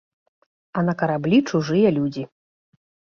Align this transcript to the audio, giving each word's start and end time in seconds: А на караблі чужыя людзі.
А 0.79 0.83
на 0.87 0.95
караблі 1.03 1.37
чужыя 1.49 1.93
людзі. 1.99 2.23